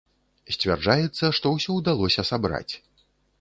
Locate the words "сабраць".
2.31-2.73